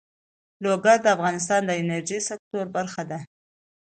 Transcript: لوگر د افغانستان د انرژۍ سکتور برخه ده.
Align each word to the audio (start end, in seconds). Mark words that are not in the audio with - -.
لوگر 0.63 0.97
د 1.01 1.05
افغانستان 1.15 1.61
د 1.65 1.71
انرژۍ 1.81 2.19
سکتور 2.29 2.65
برخه 2.75 3.03
ده. 3.11 3.19